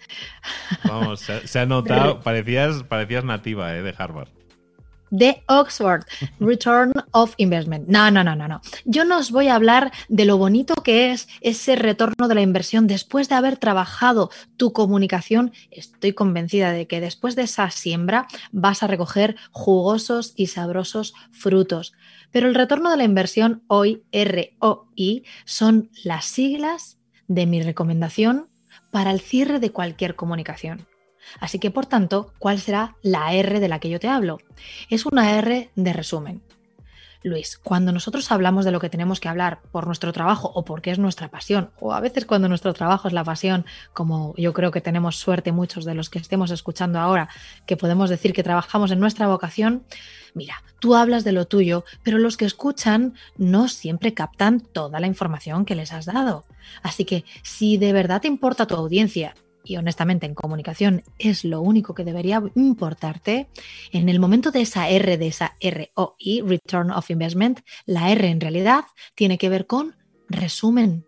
Vamos, 0.83 1.21
se, 1.21 1.59
ha 1.59 1.65
notado. 1.65 2.19
Parecías, 2.23 2.83
parecías 2.83 3.23
nativa 3.23 3.75
eh, 3.75 3.81
de 3.81 3.93
Harvard 3.97 4.29
de 5.13 5.43
Oxford, 5.47 6.05
Return 6.39 6.91
of 7.11 7.35
Investment. 7.37 7.87
No, 7.87 8.09
no, 8.09 8.23
no, 8.23 8.35
no, 8.35 8.47
no. 8.47 8.61
Yo 8.85 9.05
no 9.05 9.19
os 9.19 9.29
voy 9.29 9.47
a 9.47 9.55
hablar 9.55 9.91
de 10.09 10.25
lo 10.25 10.37
bonito 10.37 10.73
que 10.73 11.11
es 11.11 11.27
ese 11.41 11.75
retorno 11.75 12.27
de 12.27 12.33
la 12.33 12.41
inversión 12.41 12.87
después 12.87 13.29
de 13.29 13.35
haber 13.35 13.57
trabajado 13.57 14.31
tu 14.57 14.73
comunicación. 14.73 15.53
Estoy 15.69 16.13
convencida 16.13 16.71
de 16.71 16.87
que 16.87 16.99
después 16.99 17.35
de 17.35 17.43
esa 17.43 17.69
siembra 17.69 18.25
vas 18.51 18.81
a 18.81 18.87
recoger 18.87 19.35
jugosos 19.51 20.33
y 20.35 20.47
sabrosos 20.47 21.13
frutos. 21.31 21.93
Pero 22.31 22.47
el 22.47 22.55
retorno 22.55 22.89
de 22.89 22.97
la 22.97 23.03
inversión 23.03 23.61
hoy, 23.67 24.03
ROI, 24.11 25.23
son 25.45 25.91
las 26.03 26.25
siglas 26.25 26.97
de 27.27 27.45
mi 27.45 27.61
recomendación 27.61 28.49
para 28.89 29.11
el 29.11 29.21
cierre 29.21 29.59
de 29.59 29.71
cualquier 29.71 30.15
comunicación. 30.15 30.87
Así 31.39 31.59
que, 31.59 31.71
por 31.71 31.85
tanto, 31.85 32.33
¿cuál 32.39 32.59
será 32.59 32.95
la 33.01 33.33
R 33.33 33.59
de 33.59 33.67
la 33.67 33.79
que 33.79 33.89
yo 33.89 33.99
te 33.99 34.07
hablo? 34.07 34.39
Es 34.89 35.05
una 35.05 35.37
R 35.37 35.69
de 35.75 35.93
resumen. 35.93 36.41
Luis, 37.23 37.57
cuando 37.57 37.93
nosotros 37.93 38.31
hablamos 38.31 38.65
de 38.65 38.71
lo 38.71 38.81
que 38.81 38.89
tenemos 38.89 39.21
que 39.21 39.29
hablar 39.29 39.61
por 39.71 39.87
nuestro 39.87 40.11
trabajo 40.11 40.51
o 40.53 40.65
porque 40.65 40.91
es 40.91 40.99
nuestra 40.99 41.29
pasión, 41.29 41.71
o 41.79 41.93
a 41.93 42.01
veces 42.01 42.25
cuando 42.25 42.49
nuestro 42.49 42.73
trabajo 42.73 43.07
es 43.07 43.13
la 43.13 43.23
pasión, 43.23 43.65
como 43.93 44.33
yo 44.35 44.51
creo 44.51 44.71
que 44.71 44.81
tenemos 44.81 45.15
suerte 45.15 45.53
muchos 45.53 45.85
de 45.85 45.95
los 45.95 46.09
que 46.09 46.19
estemos 46.19 46.51
escuchando 46.51 46.99
ahora, 46.99 47.29
que 47.65 47.77
podemos 47.77 48.09
decir 48.09 48.33
que 48.33 48.43
trabajamos 48.43 48.91
en 48.91 48.99
nuestra 48.99 49.27
vocación, 49.27 49.83
mira, 50.33 50.63
tú 50.79 50.95
hablas 50.95 51.23
de 51.23 51.31
lo 51.31 51.47
tuyo, 51.47 51.85
pero 52.03 52.17
los 52.17 52.35
que 52.35 52.45
escuchan 52.45 53.13
no 53.37 53.69
siempre 53.69 54.13
captan 54.13 54.59
toda 54.59 54.99
la 54.99 55.07
información 55.07 55.63
que 55.63 55.75
les 55.75 55.93
has 55.93 56.05
dado. 56.05 56.43
Así 56.81 57.05
que 57.05 57.23
si 57.41 57.77
de 57.77 57.93
verdad 57.93 58.21
te 58.21 58.27
importa 58.27 58.67
tu 58.67 58.75
audiencia 58.75 59.33
y 59.63 59.77
honestamente 59.77 60.25
en 60.25 60.35
comunicación 60.35 61.03
es 61.19 61.45
lo 61.45 61.61
único 61.61 61.93
que 61.93 62.03
debería 62.03 62.43
importarte, 62.55 63.49
en 63.91 64.09
el 64.09 64.19
momento 64.19 64.51
de 64.51 64.61
esa 64.61 64.89
R, 64.89 65.17
de 65.17 65.27
esa 65.27 65.55
ROI, 65.61 66.41
Return 66.41 66.91
of 66.91 67.09
Investment, 67.09 67.61
la 67.85 68.11
R 68.11 68.27
en 68.27 68.41
realidad 68.41 68.85
tiene 69.15 69.37
que 69.37 69.49
ver 69.49 69.67
con 69.67 69.95
resumen. 70.29 71.05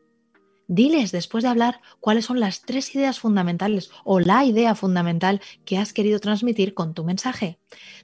Diles 0.68 1.12
después 1.12 1.44
de 1.44 1.50
hablar 1.50 1.82
cuáles 2.00 2.26
son 2.26 2.40
las 2.40 2.62
tres 2.62 2.96
ideas 2.96 3.20
fundamentales 3.20 3.92
o 4.04 4.20
la 4.20 4.46
idea 4.46 4.74
fundamental 4.74 5.42
que 5.64 5.78
has 5.78 5.94
querido 5.94 6.20
transmitir 6.20 6.74
con 6.74 6.96
tu 6.96 7.04
mensaje. 7.04 7.60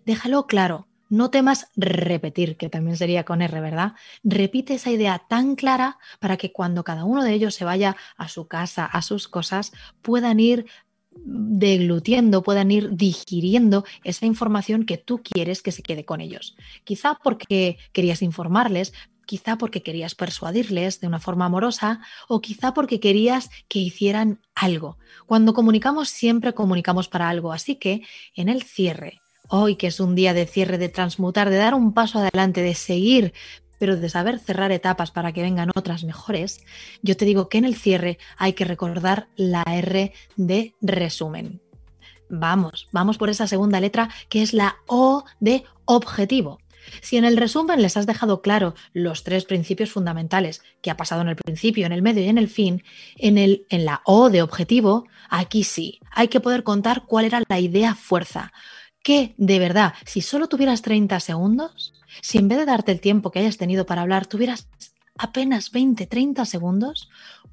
Déjalo 0.05 0.46
claro, 0.46 0.88
no 1.12 1.30
temas 1.30 1.68
repetir, 1.75 2.56
que 2.56 2.70
también 2.70 2.96
sería 2.96 3.25
con 3.25 3.41
R, 3.41 3.60
¿verdad? 3.60 3.94
Repite 4.24 4.75
esa 4.75 4.91
idea 4.91 5.20
tan 5.27 5.56
clara 5.56 6.00
para 6.20 6.38
que 6.38 6.53
cuando 6.53 6.86
cada 6.86 7.03
uno 7.03 7.24
de 7.24 7.34
ellos 7.34 7.53
se 7.53 7.65
vaya 7.65 7.98
a 8.15 8.30
su 8.30 8.48
casa, 8.48 8.86
a 8.86 9.01
sus 9.01 9.27
cosas, 9.27 9.74
puedan 10.01 10.39
ir 10.39 10.65
deglutiendo, 11.12 12.41
puedan 12.41 12.72
ir 12.72 12.96
digiriendo 12.96 13.84
esa 14.06 14.25
información 14.25 14.86
que 14.86 14.98
tú 14.98 15.22
quieres 15.22 15.62
que 15.62 15.74
se 15.74 15.84
quede 15.84 16.06
con 16.06 16.22
ellos. 16.22 16.56
Quizá 16.86 17.20
porque 17.22 17.77
querías 17.91 18.22
informarles, 18.22 18.94
quizá 19.25 19.58
porque 19.58 19.84
querías 19.84 20.15
persuadirles 20.15 21.01
de 21.01 21.08
una 21.08 21.20
forma 21.20 21.46
amorosa 21.46 22.00
o 22.30 22.39
quizá 22.39 22.74
porque 22.74 23.01
querías 23.01 23.50
que 23.68 23.80
hicieran 23.80 24.39
algo. 24.56 24.98
Cuando 25.25 25.53
comunicamos 25.53 26.08
siempre 26.08 26.53
comunicamos 26.53 27.10
para 27.10 27.27
algo, 27.27 27.51
así 27.51 27.75
que 27.75 28.03
en 28.34 28.48
el 28.48 28.63
cierre 28.63 29.21
hoy 29.51 29.75
que 29.75 29.88
es 29.88 30.00
un 30.00 30.15
día 30.15 30.34
de 30.34 30.48
cierre, 30.48 30.77
de 30.77 30.89
transmutar, 30.89 31.50
de 31.50 31.58
dar 31.58 31.75
un 31.75 31.93
paso 31.93 32.20
adelante, 32.20 32.62
de 32.62 32.74
seguir, 32.74 33.34
pero 33.77 33.98
de 33.98 34.10
saber 34.10 34.39
cerrar 34.39 34.72
etapas 34.72 35.12
para 35.12 35.34
que 35.34 35.41
vengan 35.41 35.72
otras 35.75 36.03
mejores, 36.03 36.63
yo 37.01 37.17
te 37.17 37.25
digo 37.25 37.50
que 37.50 37.58
en 37.58 37.65
el 37.65 37.75
cierre 37.75 38.17
hay 38.38 38.53
que 38.53 38.65
recordar 38.65 39.27
la 39.36 39.63
R 39.63 40.13
de 40.38 40.75
resumen. 40.81 41.62
Vamos, 42.29 42.88
vamos 42.91 43.17
por 43.17 43.29
esa 43.29 43.48
segunda 43.48 43.81
letra 43.81 44.10
que 44.29 44.41
es 44.41 44.53
la 44.53 44.77
O 44.88 45.25
de 45.39 45.65
objetivo. 45.86 46.60
Si 47.01 47.17
en 47.17 47.25
el 47.25 47.38
resumen 47.38 47.81
les 47.81 47.98
has 47.98 48.05
dejado 48.05 48.41
claro 48.41 48.74
los 48.93 49.24
tres 49.24 49.46
principios 49.46 49.91
fundamentales 49.91 50.62
que 50.81 50.91
ha 50.91 50.98
pasado 50.98 51.22
en 51.22 51.29
el 51.29 51.36
principio, 51.36 51.86
en 51.86 51.91
el 51.91 52.01
medio 52.01 52.24
y 52.24 52.29
en 52.29 52.38
el 52.38 52.48
fin, 52.48 52.84
en, 53.17 53.38
el, 53.38 53.65
en 53.70 53.86
la 53.86 54.01
O 54.05 54.29
de 54.29 54.41
objetivo, 54.41 55.08
aquí 55.29 55.63
sí, 55.63 56.00
hay 56.12 56.27
que 56.27 56.39
poder 56.39 56.63
contar 56.63 57.03
cuál 57.05 57.25
era 57.25 57.41
la 57.48 57.60
idea 57.60 57.96
fuerza, 57.96 58.51
que 59.03 59.34
de 59.38 59.60
verdad, 59.60 59.93
si 60.05 60.22
solo 60.22 60.48
tuvieras 60.48 60.81
30 60.81 61.20
segundos, 61.20 61.93
si 62.22 62.38
en 62.38 62.48
vez 62.48 62.58
de 62.60 62.65
darte 62.65 62.91
el 62.91 63.01
tiempo 63.01 63.31
que 63.31 63.39
hayas 63.39 63.58
tenido 63.58 63.86
para 63.86 64.01
hablar, 64.01 64.27
tuvieras 64.27 64.67
apenas 65.17 65.72
20, 65.72 66.08
30 66.08 66.46
segundos, 66.46 67.10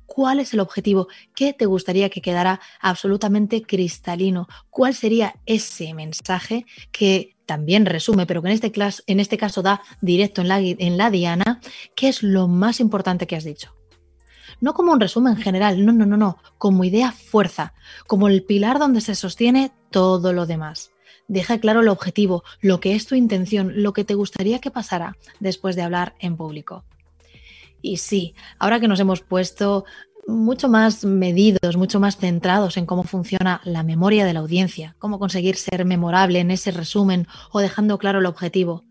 ¿cuál 0.06 0.40
es 0.40 0.54
el 0.54 0.60
objetivo? 0.60 1.08
¿Qué 1.34 1.52
te 1.52 1.66
gustaría 1.66 2.10
que 2.10 2.22
quedara 2.22 2.60
absolutamente 2.80 3.62
cristalino? 3.62 4.48
¿Cuál 4.70 4.94
sería 4.94 5.36
ese 5.46 5.94
mensaje 5.94 6.66
que 6.92 7.36
también 7.46 7.86
resume, 7.86 8.26
pero 8.26 8.42
que 8.42 8.48
en 8.48 8.54
este, 8.54 8.72
este 9.06 9.38
caso 9.38 9.62
da 9.62 9.82
directo 10.00 10.40
en 10.40 10.48
la, 10.48 10.60
en 10.60 10.96
la 10.96 11.10
diana? 11.10 11.60
¿Qué 11.94 12.08
es 12.08 12.22
lo 12.22 12.48
más 12.48 12.80
importante 12.80 13.26
que 13.26 13.36
has 13.36 13.44
dicho? 13.44 13.74
no 14.60 14.74
como 14.74 14.92
un 14.92 15.00
resumen 15.00 15.36
general, 15.36 15.84
no, 15.84 15.92
no, 15.92 16.06
no, 16.06 16.16
no, 16.16 16.38
como 16.56 16.82
idea 16.82 17.12
fuerza, 17.12 17.74
como 18.06 18.28
el 18.28 18.42
pilar 18.42 18.78
donde 18.78 19.00
se 19.00 19.14
sostiene 19.14 19.70
todo 19.90 20.32
lo 20.32 20.46
demás. 20.46 20.90
Deja 21.28 21.58
claro 21.58 21.80
el 21.80 21.88
objetivo, 21.88 22.42
lo 22.60 22.80
que 22.80 22.94
es 22.94 23.06
tu 23.06 23.14
intención, 23.14 23.82
lo 23.82 23.92
que 23.92 24.04
te 24.04 24.14
gustaría 24.14 24.60
que 24.60 24.70
pasara 24.70 25.16
después 25.40 25.76
de 25.76 25.82
hablar 25.82 26.14
en 26.18 26.36
público. 26.36 26.84
Y 27.82 27.98
sí, 27.98 28.34
ahora 28.58 28.80
que 28.80 28.88
nos 28.88 28.98
hemos 28.98 29.20
puesto 29.20 29.84
mucho 30.26 30.68
más 30.68 31.04
medidos, 31.04 31.76
mucho 31.76 32.00
más 32.00 32.16
centrados 32.16 32.76
en 32.76 32.86
cómo 32.86 33.02
funciona 33.02 33.60
la 33.64 33.82
memoria 33.82 34.26
de 34.26 34.32
la 34.32 34.40
audiencia, 34.40 34.96
cómo 34.98 35.18
conseguir 35.18 35.56
ser 35.56 35.84
memorable 35.84 36.40
en 36.40 36.50
ese 36.50 36.70
resumen 36.70 37.26
o 37.50 37.60
dejando 37.60 37.98
claro 37.98 38.18
el 38.18 38.26
objetivo. 38.26 38.84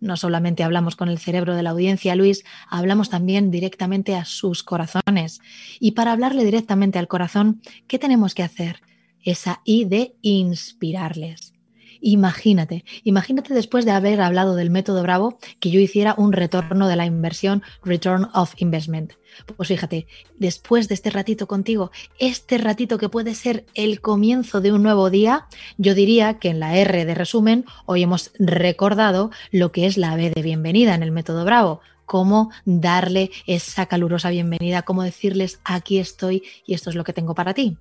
No 0.00 0.16
solamente 0.16 0.64
hablamos 0.64 0.96
con 0.96 1.08
el 1.08 1.18
cerebro 1.18 1.54
de 1.54 1.62
la 1.62 1.70
audiencia, 1.70 2.16
Luis, 2.16 2.44
hablamos 2.68 3.10
también 3.10 3.50
directamente 3.50 4.16
a 4.16 4.24
sus 4.24 4.62
corazones. 4.62 5.40
Y 5.78 5.92
para 5.92 6.12
hablarle 6.12 6.44
directamente 6.44 6.98
al 6.98 7.08
corazón, 7.08 7.60
¿qué 7.86 7.98
tenemos 7.98 8.34
que 8.34 8.42
hacer? 8.42 8.80
Esa 9.22 9.60
I 9.64 9.84
de 9.84 10.16
inspirarles. 10.22 11.52
Imagínate, 12.00 12.84
imagínate 13.04 13.52
después 13.52 13.84
de 13.84 13.90
haber 13.90 14.20
hablado 14.20 14.54
del 14.54 14.70
método 14.70 15.02
Bravo 15.02 15.38
que 15.58 15.70
yo 15.70 15.80
hiciera 15.80 16.14
un 16.16 16.32
retorno 16.32 16.88
de 16.88 16.96
la 16.96 17.04
inversión, 17.04 17.62
return 17.84 18.28
of 18.32 18.54
investment. 18.56 19.12
Pues 19.56 19.68
fíjate, 19.68 20.06
después 20.38 20.88
de 20.88 20.94
este 20.94 21.10
ratito 21.10 21.46
contigo, 21.46 21.90
este 22.18 22.58
ratito 22.58 22.98
que 22.98 23.08
puede 23.08 23.34
ser 23.34 23.66
el 23.74 24.00
comienzo 24.00 24.60
de 24.60 24.72
un 24.72 24.82
nuevo 24.82 25.10
día, 25.10 25.46
yo 25.76 25.94
diría 25.94 26.38
que 26.38 26.48
en 26.48 26.60
la 26.60 26.76
R 26.76 27.04
de 27.04 27.14
resumen 27.14 27.64
hoy 27.86 28.02
hemos 28.02 28.32
recordado 28.38 29.30
lo 29.50 29.70
que 29.70 29.86
es 29.86 29.98
la 29.98 30.16
B 30.16 30.30
de 30.30 30.42
bienvenida 30.42 30.94
en 30.94 31.02
el 31.02 31.12
método 31.12 31.44
Bravo 31.44 31.80
cómo 32.10 32.50
darle 32.64 33.30
esa 33.46 33.86
calurosa 33.86 34.30
bienvenida, 34.30 34.82
cómo 34.82 35.04
decirles 35.04 35.60
aquí 35.62 36.00
estoy 36.00 36.42
y 36.66 36.74
esto 36.74 36.90
es 36.90 36.96
lo 36.96 37.04
que 37.04 37.12
tengo 37.12 37.36
para 37.36 37.54
ti. 37.54 37.76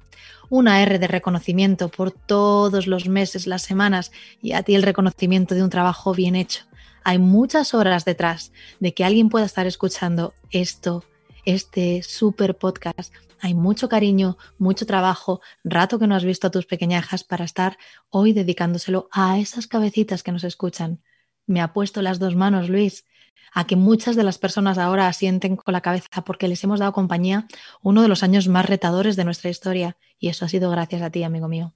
Una 0.51 0.83
R 0.83 0.99
de 0.99 1.07
reconocimiento 1.07 1.89
por 1.89 2.11
todos 2.11 2.85
los 2.85 3.09
meses, 3.09 3.47
las 3.47 3.63
semanas 3.63 4.11
y 4.39 4.51
a 4.51 4.61
ti 4.61 4.75
el 4.75 4.83
reconocimiento 4.83 5.55
de 5.55 5.63
un 5.63 5.71
trabajo 5.71 6.13
bien 6.13 6.35
hecho. 6.35 6.65
Hay 7.03 7.17
muchas 7.17 7.73
horas 7.73 8.05
detrás 8.05 8.51
de 8.79 8.93
que 8.93 9.03
alguien 9.03 9.29
pueda 9.29 9.47
estar 9.47 9.65
escuchando 9.65 10.35
esto, 10.51 11.03
este 11.43 12.03
super 12.03 12.55
podcast. 12.55 13.11
Hay 13.41 13.55
mucho 13.55 13.89
cariño, 13.89 14.37
mucho 14.59 14.85
trabajo, 14.85 15.41
rato 15.63 15.97
que 15.97 16.05
no 16.05 16.13
has 16.13 16.23
visto 16.23 16.45
a 16.45 16.51
tus 16.51 16.67
pequeñajas 16.67 17.23
para 17.23 17.45
estar 17.45 17.79
hoy 18.11 18.33
dedicándoselo 18.33 19.09
a 19.11 19.39
esas 19.39 19.65
cabecitas 19.65 20.21
que 20.21 20.31
nos 20.31 20.43
escuchan. 20.43 21.01
Me 21.47 21.61
ha 21.61 21.73
puesto 21.73 22.03
las 22.03 22.19
dos 22.19 22.35
manos, 22.35 22.69
Luis 22.69 23.05
a 23.53 23.65
que 23.65 23.75
muchas 23.75 24.15
de 24.15 24.23
las 24.23 24.37
personas 24.37 24.77
ahora 24.77 25.07
asienten 25.07 25.55
con 25.55 25.71
la 25.73 25.81
cabeza 25.81 26.23
porque 26.25 26.47
les 26.47 26.63
hemos 26.63 26.79
dado 26.79 26.93
compañía 26.93 27.47
uno 27.81 28.01
de 28.01 28.07
los 28.07 28.23
años 28.23 28.47
más 28.47 28.65
retadores 28.65 29.15
de 29.15 29.25
nuestra 29.25 29.49
historia 29.49 29.97
y 30.19 30.29
eso 30.29 30.45
ha 30.45 30.49
sido 30.49 30.69
gracias 30.71 31.01
a 31.01 31.09
ti, 31.09 31.23
amigo 31.23 31.47
mío. 31.47 31.73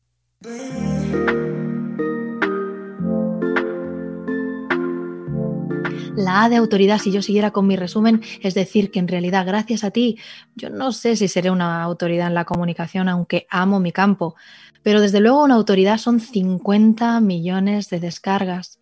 La 6.15 6.43
A 6.43 6.50
de 6.50 6.58
autoridad, 6.58 7.00
si 7.00 7.12
yo 7.12 7.24
siguiera 7.24 7.51
con 7.51 7.65
mi 7.65 7.75
resumen, 7.75 8.22
es 8.41 8.53
decir, 8.53 8.91
que 8.91 9.00
en 9.00 9.08
realidad 9.08 9.48
gracias 9.48 9.84
a 9.84 9.89
ti, 9.89 10.20
yo 10.55 10.70
no 10.70 10.91
sé 10.91 11.15
si 11.15 11.27
seré 11.27 11.50
una 11.50 11.82
autoridad 11.82 12.27
en 12.27 12.36
la 12.36 12.46
comunicación, 12.46 13.10
aunque 13.10 13.48
amo 13.50 13.79
mi 13.79 13.91
campo, 13.91 14.36
pero 14.84 15.01
desde 15.01 15.22
luego 15.22 15.43
una 15.43 15.55
autoridad 15.55 15.98
son 15.98 16.20
50 16.20 17.20
millones 17.20 17.89
de 17.89 18.00
descargas, 18.00 18.79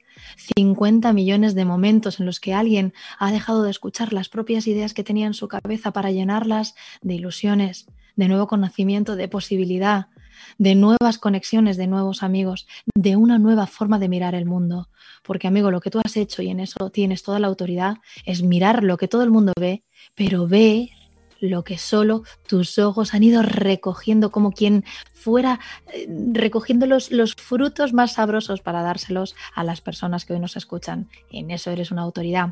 50 0.56 1.14
millones 1.14 1.56
de 1.56 1.66
momentos 1.66 2.20
en 2.20 2.26
los 2.26 2.40
que 2.40 2.54
alguien 2.54 2.94
ha 3.20 3.32
dejado 3.32 3.64
de 3.64 3.72
escuchar 3.72 4.14
las 4.14 4.30
propias 4.30 4.68
ideas 4.68 4.94
que 4.94 5.04
tenía 5.04 5.28
en 5.28 5.34
su 5.34 5.48
cabeza 5.48 5.92
para 5.92 6.12
llenarlas 6.12 6.76
de 7.02 7.16
ilusiones, 7.16 7.88
de 8.16 8.28
nuevo 8.28 8.48
conocimiento, 8.48 9.16
de 9.16 9.28
posibilidad, 9.28 10.08
de 10.58 10.76
nuevas 10.76 11.18
conexiones, 11.18 11.78
de 11.78 11.88
nuevos 11.88 12.24
amigos, 12.24 12.68
de 12.96 13.16
una 13.16 13.40
nueva 13.40 13.68
forma 13.68 14.00
de 14.00 14.10
mirar 14.10 14.36
el 14.36 14.46
mundo. 14.46 14.90
Porque 15.24 15.48
amigo, 15.48 15.72
lo 15.72 15.82
que 15.82 15.92
tú 15.92 16.00
has 16.04 16.18
hecho 16.18 16.42
y 16.42 16.50
en 16.50 16.60
eso 16.60 16.90
tienes 16.90 17.24
toda 17.24 17.40
la 17.40 17.48
autoridad 17.48 17.98
es 18.26 18.44
mirar 18.44 18.84
lo 18.84 18.98
que 18.98 19.08
todo 19.08 19.24
el 19.24 19.32
mundo 19.32 19.54
ve, 19.60 19.84
pero 20.16 20.48
ve 20.48 20.92
lo 21.42 21.64
que 21.64 21.78
solo 21.78 22.24
tus 22.48 22.78
ojos 22.80 23.14
han 23.14 23.24
ido 23.24 23.42
recogiendo 23.42 24.32
como 24.32 24.52
quien 24.52 24.86
fuera 25.14 25.60
eh, 25.94 26.08
recogiendo 26.34 26.86
los, 26.86 27.12
los, 27.12 27.36
frutos 27.36 27.94
más 27.94 28.14
sabrosos 28.14 28.62
para 28.62 28.82
dárselos 28.82 29.36
a 29.54 29.64
las 29.64 29.82
personas 29.82 30.26
que 30.26 30.34
hoy 30.34 30.40
nos 30.40 30.56
escuchan. 30.56 31.10
En 31.32 31.52
eso 31.52 31.72
eres 31.72 31.92
una 31.92 32.04
autoridad. 32.04 32.52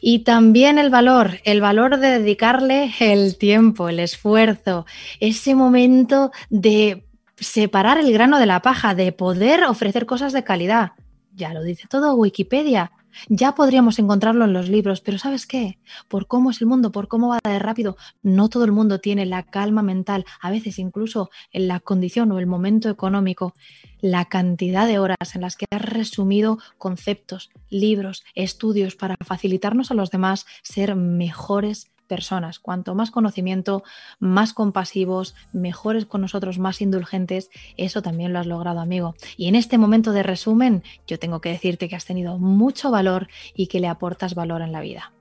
Y 0.00 0.20
también 0.20 0.78
el 0.78 0.90
valor, 0.90 1.40
el 1.44 1.60
valor 1.60 1.98
de 1.98 2.18
dedicarle 2.18 2.92
el 3.00 3.38
tiempo, 3.38 3.88
el 3.88 4.00
esfuerzo, 4.00 4.84
ese 5.18 5.54
momento 5.54 6.30
de 6.50 7.06
separar 7.36 7.98
el 7.98 8.12
grano 8.12 8.38
de 8.38 8.46
la 8.46 8.60
paja, 8.60 8.94
de 8.94 9.12
poder 9.12 9.64
ofrecer 9.64 10.04
cosas 10.04 10.32
de 10.32 10.44
calidad. 10.44 10.92
Ya 11.34 11.54
lo 11.54 11.62
dice 11.62 11.88
todo 11.88 12.14
Wikipedia 12.14 12.92
Ya 13.28 13.54
podríamos 13.54 13.98
encontrarlo 13.98 14.44
en 14.44 14.52
los 14.52 14.68
libros, 14.68 15.00
pero 15.00 15.18
¿sabes 15.18 15.46
qué? 15.46 15.78
Por 16.08 16.26
cómo 16.26 16.50
es 16.50 16.60
el 16.60 16.66
mundo, 16.66 16.92
por 16.92 17.08
cómo 17.08 17.28
va 17.28 17.38
de 17.42 17.58
rápido, 17.58 17.96
no 18.22 18.48
todo 18.48 18.64
el 18.64 18.72
mundo 18.72 19.00
tiene 19.00 19.26
la 19.26 19.44
calma 19.44 19.82
mental, 19.82 20.24
a 20.40 20.50
veces 20.50 20.78
incluso 20.78 21.30
en 21.52 21.68
la 21.68 21.80
condición 21.80 22.32
o 22.32 22.38
el 22.38 22.46
momento 22.46 22.88
económico, 22.90 23.54
la 24.00 24.26
cantidad 24.26 24.86
de 24.86 24.98
horas 24.98 25.34
en 25.34 25.40
las 25.40 25.56
que 25.56 25.66
has 25.70 25.82
resumido 25.82 26.58
conceptos, 26.78 27.50
libros, 27.70 28.24
estudios 28.34 28.96
para 28.96 29.16
facilitarnos 29.24 29.90
a 29.90 29.94
los 29.94 30.10
demás 30.10 30.46
ser 30.62 30.94
mejores 30.96 31.93
personas. 32.04 32.58
Cuanto 32.58 32.94
más 32.94 33.10
conocimiento, 33.10 33.82
más 34.18 34.52
compasivos, 34.52 35.34
mejores 35.52 36.06
con 36.06 36.20
nosotros, 36.20 36.58
más 36.58 36.80
indulgentes, 36.80 37.50
eso 37.76 38.02
también 38.02 38.32
lo 38.32 38.38
has 38.38 38.46
logrado, 38.46 38.80
amigo. 38.80 39.14
Y 39.36 39.48
en 39.48 39.54
este 39.54 39.78
momento 39.78 40.12
de 40.12 40.22
resumen, 40.22 40.82
yo 41.06 41.18
tengo 41.18 41.40
que 41.40 41.50
decirte 41.50 41.88
que 41.88 41.96
has 41.96 42.04
tenido 42.04 42.38
mucho 42.38 42.90
valor 42.90 43.28
y 43.54 43.66
que 43.66 43.80
le 43.80 43.88
aportas 43.88 44.34
valor 44.34 44.62
en 44.62 44.72
la 44.72 44.80
vida. 44.80 45.12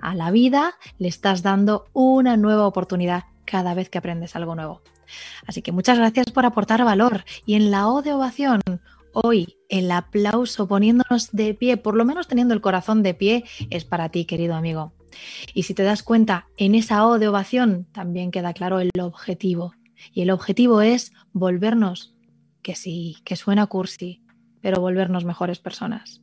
A 0.00 0.14
la 0.14 0.30
vida 0.30 0.74
le 0.98 1.08
estás 1.08 1.42
dando 1.42 1.86
una 1.92 2.36
nueva 2.36 2.66
oportunidad 2.66 3.24
cada 3.44 3.74
vez 3.74 3.90
que 3.90 3.98
aprendes 3.98 4.36
algo 4.36 4.54
nuevo. 4.54 4.82
Así 5.46 5.62
que 5.62 5.72
muchas 5.72 5.98
gracias 5.98 6.30
por 6.30 6.46
aportar 6.46 6.84
valor. 6.84 7.24
Y 7.44 7.54
en 7.54 7.70
la 7.70 7.88
O 7.88 8.02
de 8.02 8.12
ovación, 8.12 8.60
hoy 9.12 9.56
el 9.68 9.90
aplauso 9.90 10.68
poniéndonos 10.68 11.32
de 11.32 11.54
pie, 11.54 11.76
por 11.76 11.96
lo 11.96 12.04
menos 12.04 12.28
teniendo 12.28 12.54
el 12.54 12.60
corazón 12.60 13.02
de 13.02 13.14
pie, 13.14 13.44
es 13.70 13.84
para 13.84 14.08
ti, 14.08 14.24
querido 14.24 14.54
amigo. 14.54 14.92
Y 15.54 15.64
si 15.64 15.74
te 15.74 15.82
das 15.82 16.02
cuenta, 16.02 16.46
en 16.56 16.74
esa 16.74 17.06
O 17.06 17.18
de 17.18 17.28
ovación 17.28 17.86
también 17.92 18.30
queda 18.30 18.52
claro 18.52 18.80
el 18.80 18.90
objetivo. 19.00 19.74
Y 20.12 20.22
el 20.22 20.30
objetivo 20.30 20.80
es 20.80 21.12
volvernos, 21.32 22.14
que 22.62 22.74
sí, 22.74 23.16
que 23.24 23.36
suena 23.36 23.66
cursi, 23.66 24.22
pero 24.60 24.80
volvernos 24.80 25.24
mejores 25.24 25.58
personas. 25.58 26.22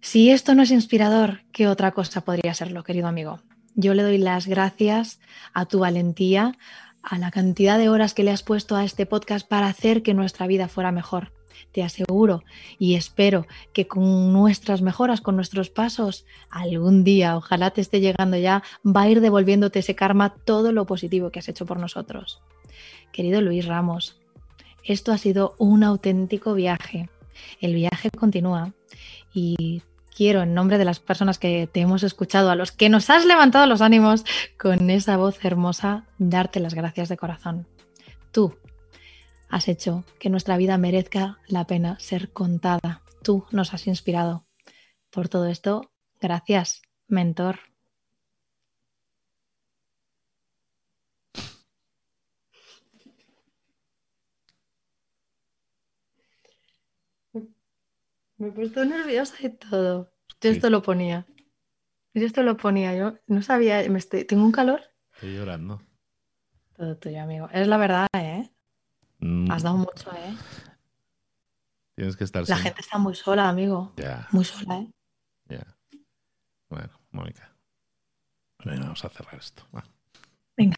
Si 0.00 0.30
esto 0.30 0.54
no 0.54 0.62
es 0.62 0.70
inspirador, 0.70 1.42
¿qué 1.52 1.66
otra 1.66 1.92
cosa 1.92 2.20
podría 2.20 2.54
serlo, 2.54 2.84
querido 2.84 3.08
amigo? 3.08 3.40
Yo 3.74 3.94
le 3.94 4.02
doy 4.02 4.18
las 4.18 4.46
gracias 4.46 5.20
a 5.52 5.66
tu 5.66 5.80
valentía, 5.80 6.56
a 7.02 7.18
la 7.18 7.30
cantidad 7.30 7.78
de 7.78 7.88
horas 7.88 8.14
que 8.14 8.24
le 8.24 8.30
has 8.30 8.42
puesto 8.42 8.76
a 8.76 8.84
este 8.84 9.06
podcast 9.06 9.46
para 9.46 9.68
hacer 9.68 10.02
que 10.02 10.14
nuestra 10.14 10.46
vida 10.46 10.68
fuera 10.68 10.92
mejor 10.92 11.32
te 11.76 11.82
aseguro 11.82 12.42
y 12.78 12.94
espero 12.94 13.46
que 13.74 13.86
con 13.86 14.32
nuestras 14.32 14.80
mejoras, 14.80 15.20
con 15.20 15.36
nuestros 15.36 15.68
pasos, 15.68 16.24
algún 16.48 17.04
día, 17.04 17.36
ojalá 17.36 17.70
te 17.70 17.82
esté 17.82 18.00
llegando 18.00 18.38
ya, 18.38 18.62
va 18.82 19.02
a 19.02 19.10
ir 19.10 19.20
devolviéndote 19.20 19.80
ese 19.80 19.94
karma 19.94 20.30
todo 20.30 20.72
lo 20.72 20.86
positivo 20.86 21.30
que 21.30 21.40
has 21.40 21.50
hecho 21.50 21.66
por 21.66 21.78
nosotros. 21.78 22.40
Querido 23.12 23.42
Luis 23.42 23.66
Ramos, 23.66 24.16
esto 24.84 25.12
ha 25.12 25.18
sido 25.18 25.54
un 25.58 25.84
auténtico 25.84 26.54
viaje. 26.54 27.10
El 27.60 27.74
viaje 27.74 28.08
continúa 28.10 28.72
y 29.34 29.82
quiero, 30.16 30.40
en 30.44 30.54
nombre 30.54 30.78
de 30.78 30.86
las 30.86 30.98
personas 30.98 31.38
que 31.38 31.68
te 31.70 31.80
hemos 31.80 32.04
escuchado, 32.04 32.50
a 32.50 32.56
los 32.56 32.72
que 32.72 32.88
nos 32.88 33.10
has 33.10 33.26
levantado 33.26 33.66
los 33.66 33.82
ánimos 33.82 34.24
con 34.58 34.88
esa 34.88 35.18
voz 35.18 35.44
hermosa, 35.44 36.06
darte 36.16 36.58
las 36.58 36.72
gracias 36.72 37.10
de 37.10 37.18
corazón. 37.18 37.66
Tú, 38.32 38.54
has 39.56 39.68
hecho 39.68 40.04
que 40.18 40.28
nuestra 40.28 40.58
vida 40.58 40.76
merezca 40.76 41.38
la 41.48 41.66
pena 41.66 41.98
ser 41.98 42.30
contada. 42.30 43.02
Tú 43.22 43.46
nos 43.52 43.72
has 43.72 43.86
inspirado. 43.86 44.46
Por 45.08 45.30
todo 45.30 45.46
esto, 45.46 45.90
gracias, 46.20 46.82
mentor. 47.08 47.60
Me 58.36 58.48
he 58.48 58.52
puesto 58.52 58.84
nerviosa 58.84 59.36
y 59.40 59.48
todo. 59.48 60.12
Yo 60.42 60.50
esto 60.50 60.68
lo 60.68 60.82
ponía. 60.82 61.26
Yo 62.12 62.26
esto 62.26 62.42
lo 62.42 62.58
ponía. 62.58 62.94
Yo 62.94 63.14
no 63.26 63.40
sabía. 63.40 63.88
Me 63.88 63.98
estoy... 63.98 64.24
Tengo 64.24 64.44
un 64.44 64.52
calor. 64.52 64.82
Estoy 65.14 65.34
llorando. 65.34 65.80
Todo 66.76 66.98
tuyo, 66.98 67.22
amigo. 67.22 67.48
Es 67.54 67.66
la 67.66 67.78
verdad, 67.78 68.06
¿eh? 68.12 68.50
Mm. 69.18 69.50
Has 69.50 69.62
dado 69.62 69.78
mucho, 69.78 70.10
¿eh? 70.12 70.34
Tienes 71.94 72.16
que 72.16 72.24
estar. 72.24 72.46
La 72.48 72.58
gente 72.58 72.80
está 72.80 72.98
muy 72.98 73.14
sola, 73.14 73.48
amigo. 73.48 73.94
Ya. 73.96 74.28
Muy 74.30 74.44
sola, 74.44 74.78
¿eh? 74.78 74.90
Ya. 75.48 75.76
Bueno, 76.68 76.90
Mónica. 77.10 77.56
vamos 78.64 79.04
a 79.04 79.08
cerrar 79.08 79.34
esto. 79.36 79.66
Venga. 80.56 80.76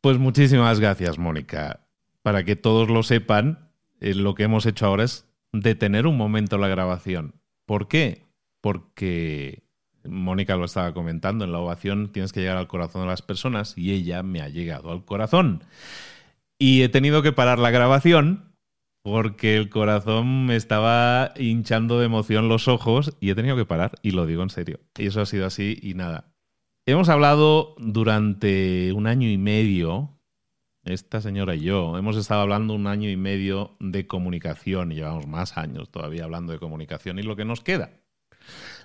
Pues 0.00 0.18
muchísimas 0.18 0.78
gracias, 0.78 1.18
Mónica. 1.18 1.88
Para 2.22 2.44
que 2.44 2.54
todos 2.54 2.88
lo 2.88 3.02
sepan, 3.02 3.72
eh, 4.00 4.14
lo 4.14 4.34
que 4.34 4.44
hemos 4.44 4.66
hecho 4.66 4.86
ahora 4.86 5.04
es 5.04 5.26
detener 5.52 6.06
un 6.06 6.16
momento 6.16 6.58
la 6.58 6.68
grabación. 6.68 7.40
¿Por 7.64 7.88
qué? 7.88 8.26
Porque 8.60 9.65
Mónica 10.08 10.56
lo 10.56 10.64
estaba 10.64 10.94
comentando, 10.94 11.44
en 11.44 11.52
la 11.52 11.58
ovación 11.58 12.12
tienes 12.12 12.32
que 12.32 12.40
llegar 12.40 12.56
al 12.56 12.68
corazón 12.68 13.02
de 13.02 13.08
las 13.08 13.22
personas 13.22 13.76
y 13.76 13.92
ella 13.92 14.22
me 14.22 14.40
ha 14.40 14.48
llegado 14.48 14.90
al 14.90 15.04
corazón. 15.04 15.64
Y 16.58 16.82
he 16.82 16.88
tenido 16.88 17.22
que 17.22 17.32
parar 17.32 17.58
la 17.58 17.70
grabación 17.70 18.56
porque 19.02 19.56
el 19.56 19.70
corazón 19.70 20.46
me 20.46 20.56
estaba 20.56 21.32
hinchando 21.36 22.00
de 22.00 22.06
emoción 22.06 22.48
los 22.48 22.66
ojos 22.66 23.16
y 23.20 23.30
he 23.30 23.34
tenido 23.36 23.56
que 23.56 23.64
parar, 23.64 23.92
y 24.02 24.10
lo 24.10 24.26
digo 24.26 24.42
en 24.42 24.50
serio. 24.50 24.80
Y 24.98 25.06
eso 25.06 25.20
ha 25.20 25.26
sido 25.26 25.46
así 25.46 25.78
y 25.80 25.94
nada. 25.94 26.32
Hemos 26.86 27.08
hablado 27.08 27.76
durante 27.78 28.92
un 28.92 29.06
año 29.06 29.28
y 29.28 29.38
medio, 29.38 30.18
esta 30.82 31.20
señora 31.20 31.54
y 31.54 31.60
yo, 31.60 31.96
hemos 31.98 32.16
estado 32.16 32.40
hablando 32.40 32.74
un 32.74 32.88
año 32.88 33.08
y 33.08 33.16
medio 33.16 33.76
de 33.78 34.06
comunicación 34.08 34.90
y 34.90 34.96
llevamos 34.96 35.28
más 35.28 35.56
años 35.56 35.90
todavía 35.90 36.24
hablando 36.24 36.52
de 36.52 36.58
comunicación 36.58 37.18
y 37.18 37.22
lo 37.22 37.36
que 37.36 37.44
nos 37.44 37.60
queda 37.60 37.90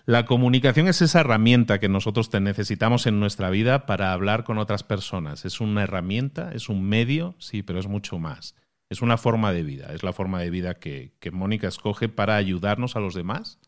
la 0.06 0.26
comunicación 0.26 0.88
es 0.88 1.02
esa 1.02 1.20
herramienta 1.20 1.80
que 1.80 1.90
nosotros 1.90 2.30
necesitamos 2.34 3.06
en 3.06 3.20
nuestra 3.20 3.50
vida 3.50 3.86
para 3.86 4.14
hablar 4.14 4.44
con 4.44 4.58
otras 4.58 4.84
personas. 4.84 5.46
Es 5.46 5.62
una 5.62 5.84
herramienta, 5.84 6.52
es 6.54 6.70
un 6.70 6.84
medio, 6.84 7.36
sí, 7.38 7.62
pero 7.62 7.80
es 7.80 7.88
mucho 7.88 8.18
más. 8.18 8.56
Es 8.90 9.02
una 9.02 9.18
forma 9.18 9.54
de 9.54 9.64
vida, 9.64 9.94
es 9.94 10.04
la 10.04 10.12
forma 10.12 10.42
de 10.42 10.50
vida 10.50 10.80
que, 10.80 11.14
que 11.20 11.32
Mónica 11.32 11.68
escoge 11.68 12.10
para 12.10 12.36
ayudarnos 12.36 12.96
a 12.96 13.00
los 13.00 13.14
demás 13.14 13.60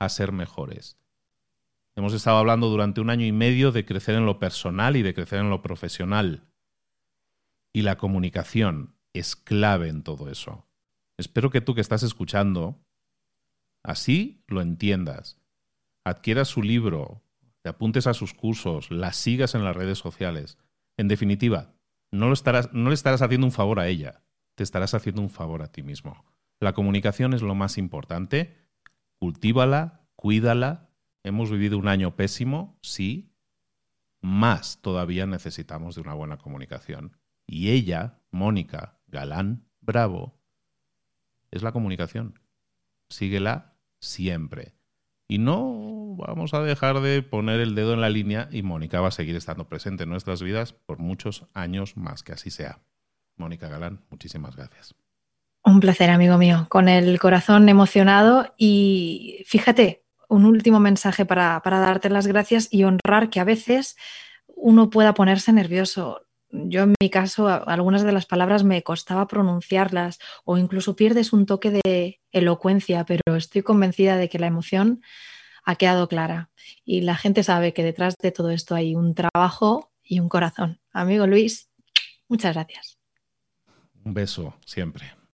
a 0.00 0.08
ser 0.08 0.32
mejores. 0.32 0.98
Hemos 1.96 2.12
estado 2.12 2.38
hablando 2.38 2.68
durante 2.68 3.00
un 3.00 3.10
año 3.10 3.26
y 3.26 3.32
medio 3.32 3.70
de 3.70 3.84
crecer 3.84 4.16
en 4.16 4.26
lo 4.26 4.40
personal 4.40 4.96
y 4.96 5.02
de 5.02 5.14
crecer 5.14 5.38
en 5.38 5.50
lo 5.50 5.62
profesional. 5.62 6.48
Y 7.72 7.82
la 7.82 7.96
comunicación 7.98 8.96
es 9.12 9.36
clave 9.36 9.88
en 9.88 10.02
todo 10.02 10.28
eso. 10.30 10.66
Espero 11.18 11.50
que 11.50 11.60
tú 11.60 11.74
que 11.74 11.80
estás 11.80 12.02
escuchando, 12.02 12.80
así 13.84 14.42
lo 14.48 14.60
entiendas 14.60 15.43
adquieras 16.04 16.48
su 16.48 16.62
libro, 16.62 17.22
te 17.62 17.70
apuntes 17.70 18.06
a 18.06 18.14
sus 18.14 18.34
cursos, 18.34 18.90
las 18.90 19.16
sigas 19.16 19.54
en 19.54 19.64
las 19.64 19.74
redes 19.74 19.98
sociales. 19.98 20.58
En 20.96 21.08
definitiva, 21.08 21.74
no, 22.12 22.28
lo 22.28 22.34
estarás, 22.34 22.72
no 22.72 22.90
le 22.90 22.94
estarás 22.94 23.22
haciendo 23.22 23.46
un 23.46 23.52
favor 23.52 23.80
a 23.80 23.88
ella, 23.88 24.22
te 24.54 24.62
estarás 24.62 24.94
haciendo 24.94 25.22
un 25.22 25.30
favor 25.30 25.62
a 25.62 25.72
ti 25.72 25.82
mismo. 25.82 26.24
La 26.60 26.72
comunicación 26.72 27.34
es 27.34 27.42
lo 27.42 27.54
más 27.54 27.78
importante. 27.78 28.56
Cultívala, 29.18 30.06
cuídala. 30.14 30.90
Hemos 31.24 31.50
vivido 31.50 31.78
un 31.78 31.88
año 31.88 32.16
pésimo, 32.16 32.78
sí. 32.82 33.34
Más 34.20 34.80
todavía 34.80 35.26
necesitamos 35.26 35.94
de 35.94 36.02
una 36.02 36.14
buena 36.14 36.38
comunicación. 36.38 37.16
Y 37.46 37.70
ella, 37.70 38.20
Mónica 38.30 39.00
Galán 39.06 39.68
Bravo, 39.80 40.40
es 41.50 41.62
la 41.62 41.72
comunicación. 41.72 42.40
Síguela 43.08 43.76
siempre. 44.00 44.74
Y 45.28 45.38
no 45.38 45.93
vamos 46.16 46.54
a 46.54 46.62
dejar 46.62 47.00
de 47.00 47.22
poner 47.22 47.60
el 47.60 47.74
dedo 47.74 47.94
en 47.94 48.00
la 48.00 48.10
línea 48.10 48.48
y 48.50 48.62
Mónica 48.62 49.00
va 49.00 49.08
a 49.08 49.12
seguir 49.12 49.36
estando 49.36 49.68
presente 49.68 50.04
en 50.04 50.10
nuestras 50.10 50.42
vidas 50.42 50.72
por 50.72 50.98
muchos 50.98 51.46
años 51.54 51.96
más, 51.96 52.22
que 52.22 52.32
así 52.32 52.50
sea. 52.50 52.80
Mónica 53.36 53.68
Galán, 53.68 54.04
muchísimas 54.10 54.56
gracias. 54.56 54.94
Un 55.64 55.80
placer, 55.80 56.10
amigo 56.10 56.36
mío, 56.36 56.66
con 56.68 56.88
el 56.88 57.18
corazón 57.18 57.68
emocionado 57.68 58.52
y 58.58 59.44
fíjate, 59.46 60.04
un 60.28 60.44
último 60.44 60.80
mensaje 60.80 61.24
para, 61.24 61.60
para 61.62 61.80
darte 61.80 62.10
las 62.10 62.26
gracias 62.26 62.68
y 62.70 62.84
honrar 62.84 63.30
que 63.30 63.40
a 63.40 63.44
veces 63.44 63.96
uno 64.46 64.90
pueda 64.90 65.14
ponerse 65.14 65.52
nervioso. 65.52 66.26
Yo 66.50 66.82
en 66.82 66.94
mi 67.00 67.10
caso, 67.10 67.48
algunas 67.48 68.04
de 68.04 68.12
las 68.12 68.26
palabras 68.26 68.62
me 68.62 68.82
costaba 68.82 69.26
pronunciarlas 69.26 70.18
o 70.44 70.56
incluso 70.56 70.94
pierdes 70.96 71.32
un 71.32 71.46
toque 71.46 71.70
de 71.70 72.20
elocuencia, 72.30 73.04
pero 73.04 73.36
estoy 73.36 73.62
convencida 73.62 74.16
de 74.16 74.28
que 74.28 74.38
la 74.38 74.46
emoción 74.46 75.02
ha 75.64 75.76
quedado 75.76 76.08
clara 76.08 76.50
y 76.84 77.00
la 77.00 77.16
gente 77.16 77.42
sabe 77.42 77.72
que 77.72 77.82
detrás 77.82 78.16
de 78.18 78.32
todo 78.32 78.50
esto 78.50 78.74
hay 78.74 78.94
un 78.94 79.14
trabajo 79.14 79.90
y 80.02 80.20
un 80.20 80.28
corazón. 80.28 80.80
Amigo 80.92 81.26
Luis, 81.26 81.70
muchas 82.28 82.54
gracias. 82.54 82.98
Un 84.04 84.14
beso 84.14 84.54
siempre. 84.64 85.12